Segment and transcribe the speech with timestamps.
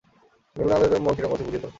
[0.55, 1.69] মিলনের আর্ট তোমার মনে কিরকম আছে বুঝিয়ে দাও।